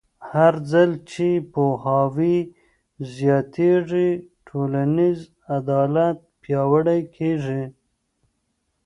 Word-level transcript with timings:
هرځل 0.31 0.91
چې 1.11 1.27
پوهاوی 1.53 2.37
زیاتېږي، 3.15 4.09
ټولنیز 4.47 5.19
عدالت 5.57 6.17
پیاوړی 6.41 7.01
کېږي. 7.17 7.63